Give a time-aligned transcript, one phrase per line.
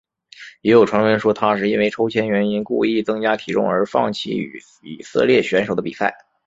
[0.63, 6.11] 也有传闻说他是因为抽签原因故意增加体重而放弃与以色列选手的比赛。